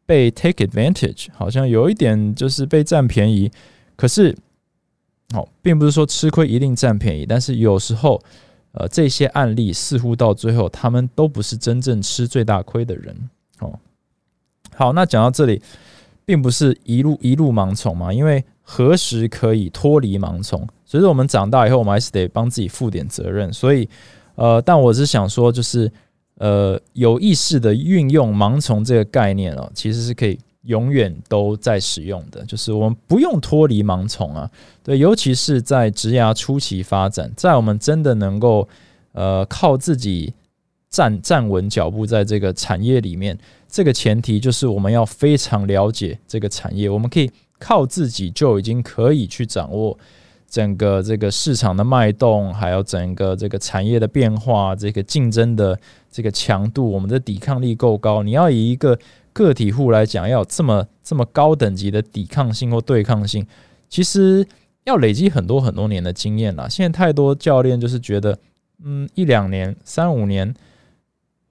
[0.07, 3.51] 被 take advantage，好像有一点就是被占便宜。
[3.97, 4.35] 可是，
[5.35, 8.23] 哦，并不是说吃亏一定占便宜，但是有时候，
[8.73, 13.17] 呃，这些案例似乎到最后，他们都不是真正吃最大亏的人。
[13.61, 13.79] 哦，
[14.75, 15.61] 好，那讲到这里，
[16.25, 20.67] 并不是一路一路盲从嘛，因为何时可以脱离盲从？
[20.85, 23.53] 随着我们长大以后，我们还是得帮自己负点责任。
[23.53, 23.89] 所以，
[24.35, 25.91] 呃，但我是想说，就是
[26.39, 32.45] 呃，有意识的运用盲从这个概念哦，其实是可以永远都在使用的。
[32.45, 34.51] 就是我们不用脱离盲从啊，
[34.83, 38.69] 对，尤其是在职涯初期发展，在我们真的能够
[39.13, 40.35] 呃靠自己
[40.91, 49.99] 站站稳脚步在这个产业里面，这个前提就是我们要非常了解这个产业，我们可以靠自己就已经可以去掌握。
[50.57, 55.79] 整个这个市场的脉动，还有整个这个产业的变化，这个竞争的
[56.11, 58.23] 这个强度，我们的抵抗力够高。
[58.23, 58.99] 你要以一个
[59.35, 63.47] 个体户来讲，要有这么这么高等级的抵抗性或对抗性，
[63.91, 64.47] 其实
[64.85, 66.71] 要累积很多很多年的经验了。
[66.71, 68.39] 现在太多教练就是觉得，
[68.83, 70.55] 嗯，一两年、三五年、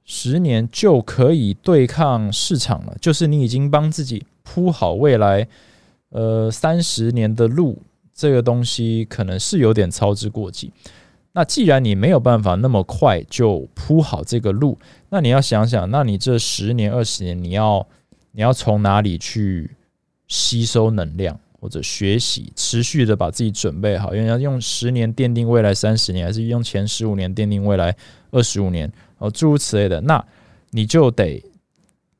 [0.04, 5.48] 十年就可以对抗市场了，就是你已经帮自己铺好未来
[6.10, 7.78] 呃三十年的路。
[8.16, 10.72] 这个东西可能是有点操之过急。
[11.34, 17.86] 那既然你没有办法那么快就铺好这个路，那你要想想，那你这十年、二十年，你要
[18.32, 19.70] 你要从哪里去
[20.30, 24.16] 吸收能量或者学习，持续的把自己准备好？
[24.16, 27.94] 因为要用十年奠定未来三十年，还是用前十五年奠定未来
[28.32, 28.90] 二十五年？
[29.18, 30.26] 哦，诸如此类的，那
[30.72, 31.44] 你就得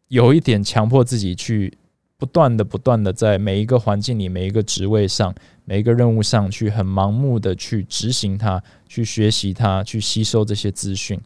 [0.10, 1.74] 有一点强迫自己去。
[2.18, 11.20] 不断的、不断的在每一个环境里、每一个职位上、每一个任务上去，很盲目的去执行它、去学习它、去吸收这些资讯，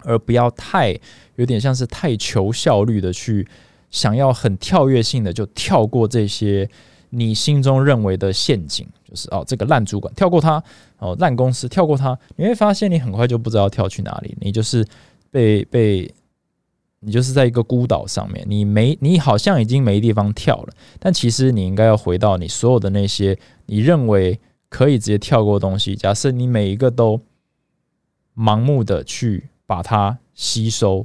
[0.00, 0.98] 而不要太
[1.36, 3.48] 有点像是太求效率的去
[3.90, 6.68] 想要很跳跃性的就跳过这些
[7.08, 10.62] 你心中认为的陷阱，就是哦，这个烂主管跳过他，
[10.98, 14.86] 哦，烂公司跳过他，你会发现你很快就不知道跳去哪里，你就是
[15.30, 16.14] 被被。
[17.04, 23.36] 你就是在一个孤岛上面，你没，你好像已经没地方跳了，但其实你应该要回到你所有的那些
[23.66, 24.38] 你认为
[24.68, 25.96] 可以直接跳过的东西。
[25.96, 27.20] 假设你每一个都
[28.36, 31.04] 盲目的去把它吸收、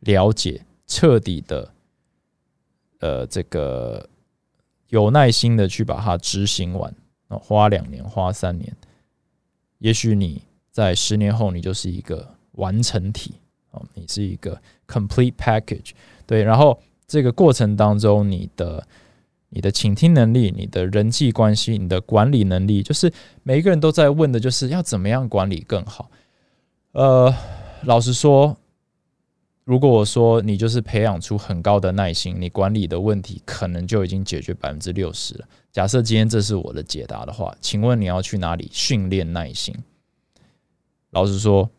[0.00, 1.70] 了解、彻底的，
[3.00, 4.08] 呃，这个
[4.88, 6.94] 有耐心的去把它执行完，
[7.28, 8.74] 花两年、花三年，
[9.80, 13.34] 也许你在十年后，你就是一个完成体。
[13.72, 15.90] 哦你是一个 complete package，
[16.26, 18.86] 对，然后这个过程当中，你的
[19.48, 26.10] 你的倾听能力、你的人际关系、你的管理能力，就是每一个人都在问的，就是要怎么样管理更好。
[26.92, 27.34] 呃，
[27.84, 28.56] 老实说，
[29.64, 35.46] 如果我说你就是培养出很高的耐心，你管理的问题可能就已经解决百分之六十了。
[35.72, 39.74] 假设今天这是我的解答的话，请问你要去哪里训练耐心？
[41.10, 41.70] 老实说。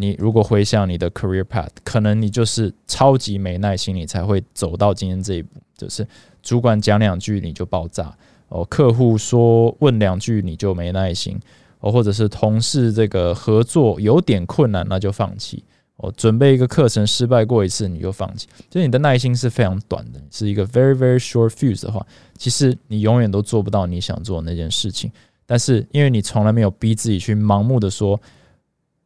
[0.00, 5.50] 你如果回想你的 career path，可能你就是超级没耐心，你才会走到今天这一步。
[5.76, 6.06] 就是
[6.42, 8.12] 主管讲两句你就爆炸，
[8.48, 11.38] 哦，客户说问两句你就没耐心，
[11.80, 15.62] 哦，或者是同事这个合作有点困难那就放弃，
[15.96, 22.04] 哦，准备一个课程失败过一次你就放弃，就你的耐心是非常短的，是一个 very very short fuse 的话，
[22.36, 25.10] 其实你永远都做不到你想做的那件事情。
[25.46, 28.20] 但是因为你从来没有逼自己去盲目的说。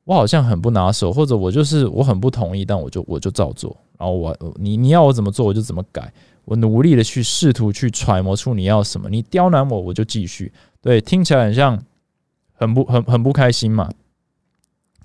[0.04, 3.76] 我好像很不拿手，或者我就是我很不同意，但我就我就照做。
[3.98, 6.12] 然后我你你要我怎么做，我就怎么改。
[6.44, 9.08] 我努力的去试图去揣摩出你要什么。
[9.08, 10.52] 你刁难我，我就继续。
[10.80, 11.80] 对，听起来很像
[12.54, 13.88] 很不很很不开心嘛。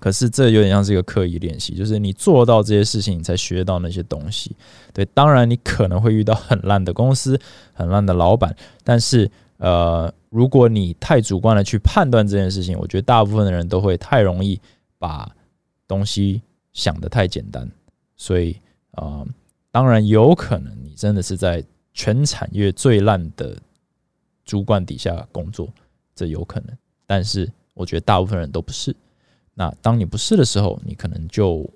[0.00, 4.56] 可是这有点像是一个刻意练习，就是你做到这些事情，你才学到那些东西。
[4.92, 7.40] 对，当然你可能会遇到很烂的公司、
[7.72, 14.60] 很烂的老板，但是呃，如果你太主观的去判断这件事情，我觉得大部分的人都会太容易。
[14.98, 15.34] 把
[15.86, 17.70] 东西想的太简单，
[18.16, 18.60] 所以
[18.92, 19.24] 啊，
[19.70, 23.56] 当然有可能你真的是在全产业最烂的
[24.44, 25.68] 主管底下工作，
[26.14, 26.76] 这有可能。
[27.06, 28.94] 但是我觉得大部分人都不是。
[29.54, 31.68] 那当你不是的时候，你可能就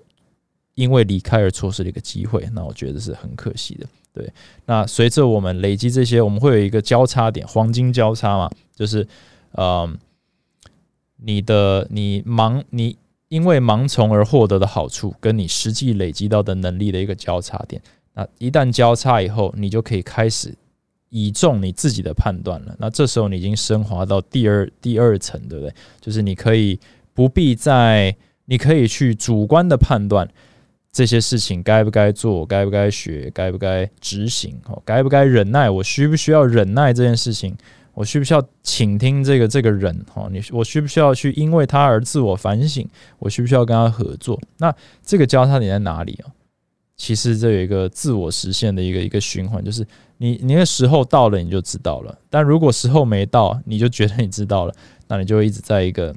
[0.75, 2.47] 因为离开而错失了一个机会。
[2.53, 3.87] 那我觉得是很可惜的。
[4.13, 4.31] 对，
[4.65, 9.07] 那随着我们累积这些，我们会有一个交叉点，黄金交叉嘛，就是
[9.53, 9.97] 嗯，
[11.17, 12.97] 你的你忙你。
[13.33, 17.81] 因为盲从而获得的好处，跟你实际累积到的能力的一个交叉点，
[18.13, 20.53] 那一旦交叉以后，你就可以开始
[21.09, 22.75] 倚重你自己的判断了。
[22.77, 25.73] 那这时候你已经升华到第二第二层，对不对？
[25.99, 26.79] 就是你可以
[27.11, 28.15] 不必在，
[28.45, 30.29] 你可以去主观的判断
[30.91, 37.57] 这些事情该不该做，该不该学，该不该执行，哦，该不该忍耐，我需不需要忍耐这件事情？
[37.93, 40.05] 我需不需要倾听这个这个人？
[40.15, 42.87] 哦，你我需不需要去因为他而自我反省？
[43.19, 44.39] 我需不需要跟他合作？
[44.57, 44.73] 那
[45.05, 46.31] 这个交叉点在哪里啊？
[46.95, 49.85] 其实这有一个自我实现的一个一个循环，就是
[50.17, 54.73] 你你的时候到了，你就知道了；但如果时候没到，你就觉得你知道了，
[55.07, 56.15] 那你就一直在一个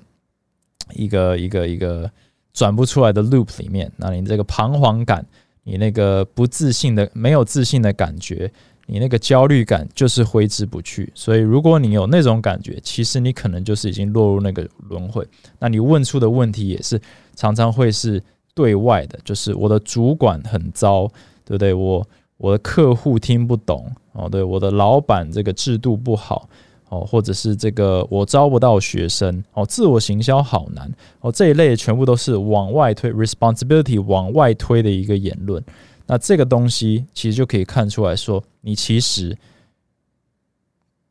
[0.94, 2.10] 一个一个一个
[2.52, 3.90] 转不出来的 loop 里面。
[3.96, 5.26] 那你这个彷徨感，
[5.64, 8.50] 你那个不自信的、没有自信的感觉。
[8.86, 15.26] 你那个焦虑感就是挥之不去，所以如果你有那种感觉，其实你可能就是已经落入那个轮回。
[15.58, 17.00] 那你问出的问题也是
[17.34, 18.22] 常常会是
[18.54, 21.06] 对外的，就是我的主管很糟，
[21.44, 21.74] 对不对？
[21.74, 26.48] 我我的客户听不懂哦，对，我的老板这个制度不好
[26.88, 30.88] 哦，或者是这个我招不到学生哦，自我行销好难
[31.20, 35.60] 哦，这一类全部都是往外推 responsibility 往外推的一个言论。
[36.08, 39.36] 那这个东西其实就可以看出来说，你其实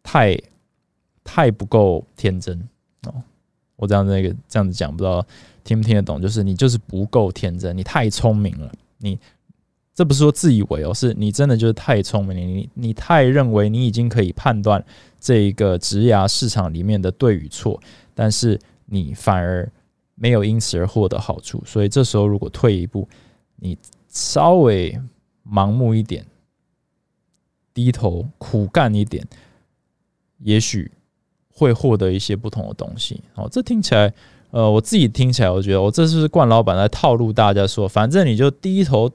[0.01, 0.39] 太
[1.21, 2.57] 太不够天真
[3.05, 3.13] 哦。
[3.75, 5.25] 我这样那个这样子讲，不知道
[5.65, 6.21] 听不听得懂？
[6.21, 8.71] 就是你就是不够天真，你太聪明了。
[8.99, 9.19] 你
[9.93, 14.81] 这不是说自以为哦，是你真的就是太聪明，你你太认为你已经可以判断
[15.19, 17.77] 这一个职涯市场里面的对与错，
[18.13, 19.69] 但是你反而
[20.15, 21.61] 没有因此而获得好处。
[21.65, 23.05] 所以这时候如果退一步，
[23.57, 23.77] 你。
[24.15, 24.97] 稍微
[25.45, 26.25] 盲目一点，
[27.73, 29.27] 低头苦干一点，
[30.39, 30.89] 也许
[31.49, 33.21] 会获得一些不同的东西。
[33.35, 34.13] 哦，这听起来，
[34.51, 39.11] 呃，我自己听起来，我觉得我这是惯老板来套路大家说，反正你就低头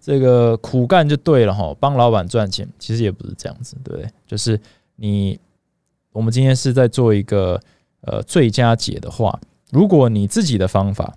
[0.00, 2.68] 这个苦干就对了哈，帮老板赚钱。
[2.76, 4.10] 其实也不是这样子，对不对？
[4.26, 4.60] 就是
[4.96, 5.38] 你，
[6.10, 7.60] 我们今天是在做一个
[8.00, 9.38] 呃最佳解的话，
[9.70, 11.14] 如果你自己的方法。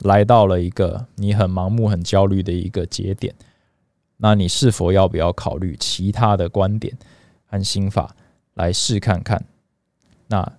[0.00, 3.34] 来到了一个你很盲目、很焦虑的一个节点，
[4.18, 6.96] 那你是否要不要考虑其他的观点
[7.46, 8.14] 和心法
[8.54, 9.44] 来试看看？
[10.28, 10.52] 那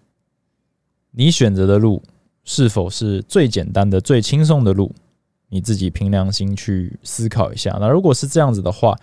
[1.11, 2.01] 你选择的路
[2.43, 4.93] 是否是最简单的、最轻松的路？
[5.49, 7.77] 你自己凭良心去思考一下。
[7.79, 8.97] 那如果是这样子的话，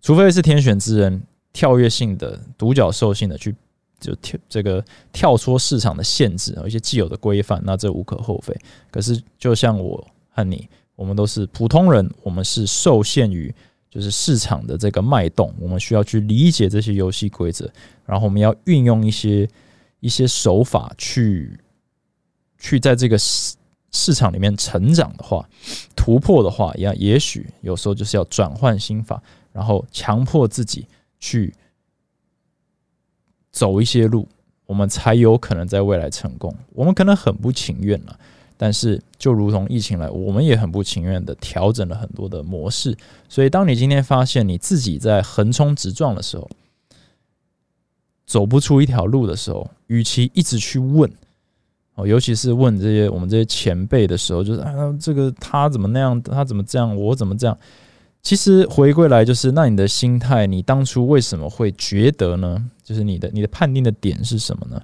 [0.00, 3.54] 除非是天选之人、跳跃性的、独角兽性的去。
[4.02, 8.54] 就跳这个跳出市场的限制啊，一些既有的规范，那这无可厚非。
[8.90, 13.54] 可是，就像我和你，我们都是普通人，我们是受限于
[13.88, 17.70] 就是市场的这个脉动，我们需要去理解这些游戏规则，
[18.04, 19.48] 然后我们要运用一些
[20.00, 21.58] 一些手法去
[22.58, 23.54] 去在这个市
[23.92, 25.48] 市场里面成长的话，
[25.94, 30.86] 突破的话，也也许有时候就是要转换心法，然后强迫自己
[31.20, 31.54] 去。
[33.52, 34.26] 走一些路，
[34.66, 36.52] 我们才有可能在未来成功。
[36.72, 38.18] 我们可能很不情愿了，
[38.56, 42.96] 但是就如同疫情来，我们也很不情愿的调整了很多的模式。
[43.28, 46.48] 所以，当你今天发现你自己在横冲直撞的时候，
[48.24, 51.10] 走不出一条路的时候，与其一直去问
[51.94, 57.58] 哦，尤其是问这些我们这些前辈的时候，就是啊，这个他怎么那样，他怎么这样，我怎么这样。
[58.22, 62.70] 其实回归来就是，那你的心态，你当初为什么会觉得呢？
[62.82, 64.82] 就是你的你的判定的点是什么呢？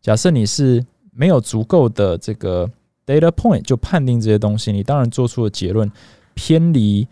[0.00, 2.70] 假设你是没有足够的这个
[3.06, 5.90] data point 就判定这些东西，你当然做出的结论
[6.34, 7.06] 偏离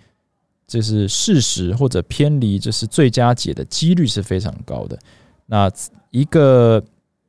[0.67, 4.99] 就是事实，或者偏离就是最佳解的几率是非常高的。
[5.47, 5.71] 那
[6.11, 6.83] 一个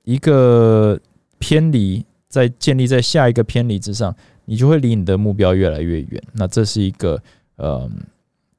[0.04, 1.00] 一个
[1.40, 6.24] 偏离在建立在下一个偏离之上，你就会离你的目标越来越远。
[6.34, 7.22] 那这是一个
[7.56, 7.90] 呃。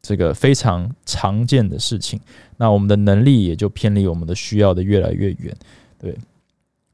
[0.07, 2.21] 这个非常常见的事情，
[2.59, 5.57] 那我们的能力也就偏离我们的需要的越来越远，
[5.99, 6.15] 对，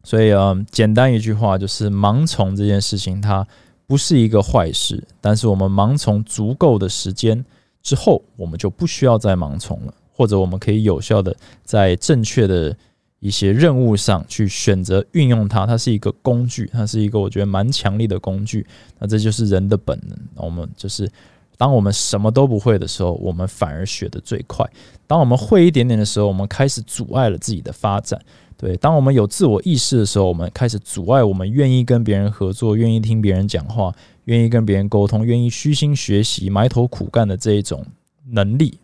[0.04, 3.44] 所以啊，简单一句话就是盲从这件事情它
[3.88, 7.44] 不是一个坏事，但是我们盲从足够的时间
[7.82, 12.76] 之后，我们就不需要再盲从了，或者我们可以有效的在正确的
[13.18, 18.64] 一些任务上去选择运用它，它是一个工具，它是一个我觉得蛮强力的工具，
[19.00, 21.10] 那这就是人的本能，我们就是。
[21.60, 24.66] 当我们什么都不会的时候，我们反而学得最快。
[25.06, 28.18] 当我们会一点点的时候，我们开始阻碍了自己的发展。
[28.56, 33.94] 对，当我们有自我意识的时候，我们开始阻碍我们愿意跟别人合作、愿意听别人讲话、
[34.24, 37.84] 愿意跟别人沟通、愿意虚心学习、埋头苦干的这一种
[38.30, 38.80] 能力，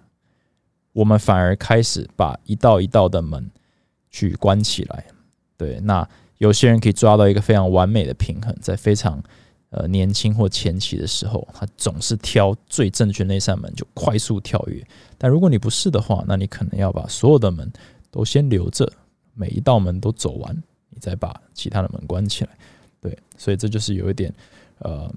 [0.93, 3.51] 我们反而开始把一道一道的门
[4.11, 5.07] 去关起来。
[5.57, 6.07] 对，那
[6.37, 9.23] 有些人可以抓到一个非常完美的平衡，在非常
[9.71, 14.87] 呃年轻或前期的时候，他总是挑最正确那扇门就快速跳跃。
[15.19, 17.71] 但如果你不是的话，那你可能要把所有的门
[18.11, 18.91] 都先留着，
[19.35, 22.51] 每一道门都走完，你再把其他的门关起来。
[23.01, 24.33] 对，所以这就是有一点
[24.79, 25.13] 呃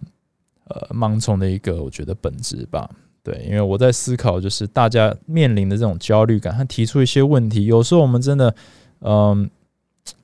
[0.66, 2.89] 呃盲从的一个我觉得本质吧。
[3.22, 8.56] 对，因为我在思考，就是大家面临的这种焦虑感，他提出一些问题，有时候我们真的
[9.02, 9.50] 嗯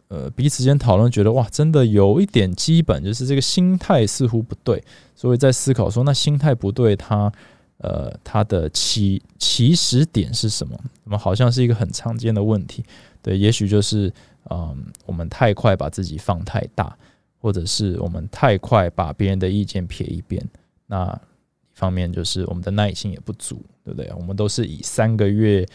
[0.07, 4.83] 呃彼此间讨论，觉得哇，真的有一点基本，就是这个心态似乎不对，
[5.15, 7.31] 所以在思考说，那心态不对，它。
[7.79, 10.79] 呃，它的起起始点是什么？
[11.03, 12.81] 那么好像是一个很常见的问题。
[13.21, 14.11] 对，也许就是
[14.49, 16.97] 嗯，我们太快把自己放太大，
[17.37, 20.41] 或者是我们太快把别人的意见撇一边。
[20.87, 24.09] 那一方面就是我们的耐心也不足，对不对？
[24.17, 25.67] 我们都是以三个月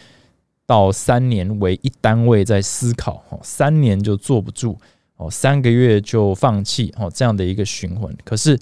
[0.71, 4.77] 到三年为一单位在思考，哦，三年就坐不住，
[5.17, 8.15] 哦，三个月就放弃，哦，这样的一个循环。
[8.23, 8.57] 可是。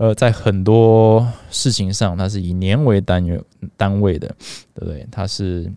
[0.00, 3.42] 呃，在很多事情上，它是以年为单元
[3.76, 4.28] 单位的，
[4.72, 5.04] 对不对？
[5.10, 5.68] 它是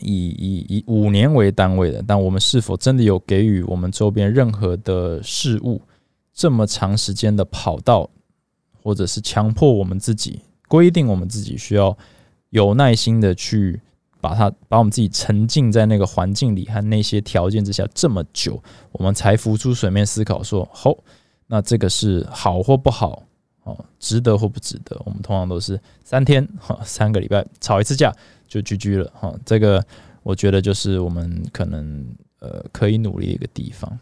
[0.00, 2.02] 以以以五年为单位的。
[2.04, 5.80] 但我们是否真的有给予我们周边任何的事物
[6.34, 8.10] 这么长时间的跑道，
[8.82, 11.96] 或者是强迫我们自己规定我们自己需要
[12.50, 13.80] 有耐心的去
[14.20, 18.62] 把它把我们自己沉浸在那个环境里和那些条件之下这么久，
[18.92, 20.96] 我们才浮出水面思考说：好，
[21.46, 23.22] 那这个是好或不好？
[23.64, 25.00] 哦，值得或不值得？
[25.04, 28.10] 我们通常都是三天哈，三个礼拜吵一次架
[28.46, 29.34] 就居居了哈。
[29.44, 29.84] 这个
[30.22, 32.06] 我觉得就是我们可能
[32.40, 33.98] 呃可以努力的一个地方。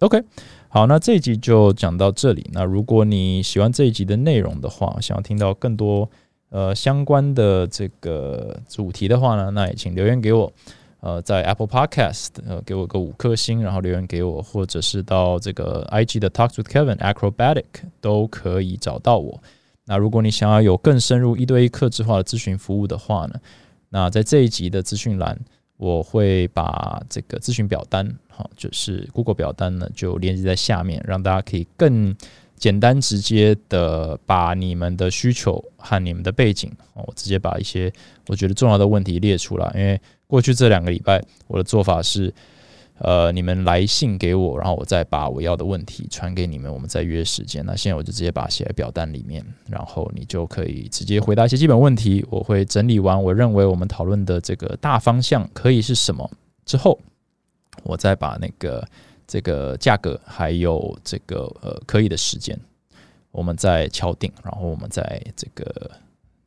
[0.00, 0.22] OK，
[0.68, 2.48] 好，那这一集就讲到这里。
[2.52, 6.10] 那如果你喜欢这一集的内容的话，想要听到更多
[6.54, 10.52] 呃相关的这个主题的话呢，那也请留言给我。
[11.00, 17.64] 呃，在 Apple Podcast 呃给我个五颗星，然后留言给我，或者是到这个 IG 的 Talks with Kevin Acrobatic
[18.00, 19.42] 都可以找到我。
[19.84, 23.34] 那如果你想要有更深入一对一客制化的咨询服务的话呢，
[23.90, 25.38] 那在这一集的资讯栏，
[25.76, 32.16] 我会把这个咨询表单，好，就是 Google 表单呢，就连接在下面，让大家可以更
[32.56, 37.92] 简单直接的把你们的需求和你们的背景，我直接把一些
[38.28, 40.00] 我觉得重要的问题列出来，因为。
[40.26, 42.32] 过去这两个礼拜，我的做法是，
[42.98, 47.64] 呃，你们来信给我，然后我再把我要的问题传给你们，我们再约时间。
[47.64, 52.24] 那现在我就直接把写在表单里面，然后你就可以直接回答一些基本问题。
[52.30, 56.28] 我会整理完，我认为我们讨论的这个大方向可以是什么
[56.64, 56.98] 之后，
[57.84, 58.84] 我再把那个
[59.26, 62.58] 这个价格还有这个呃可以的时间，
[63.30, 65.90] 我们再敲定，然后我们再这个。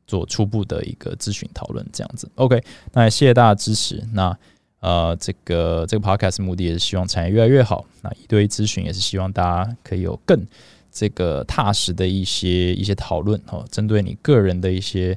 [0.10, 2.64] 做初步的一个咨询讨论，这样子，OK，
[2.94, 4.02] 那也谢谢大家支持。
[4.14, 4.34] 那
[4.80, 7.86] 呃，这个这个 Podcast 目的也是希望产业越来越好。
[8.02, 10.48] 那一堆咨询也是希望大家可以有更
[10.90, 15.14] 这个踏实的一些一些讨论哦，针对你个人的一些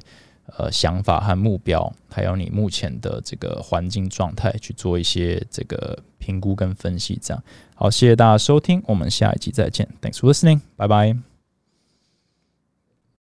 [0.57, 7.17] 呃想法和目标，还有你目前的这个环境状态去做一些这个评估跟分析。
[7.21, 7.43] 这样
[7.75, 11.30] 好，谢谢大家收听，我们下一集再见，Thanks for listening，拜拜。